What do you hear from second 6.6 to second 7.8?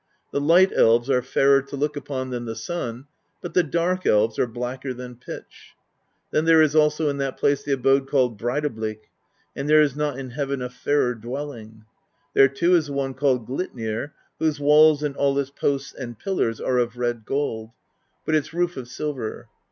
is also in that place the